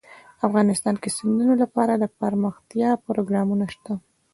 افغانستان 0.47 0.95
کې 1.01 1.09
د 1.11 1.15
سیندونه 1.17 1.53
لپاره 1.63 1.93
دپرمختیا 1.95 2.91
پروګرامونه 3.05 3.65
شته. 3.75 3.93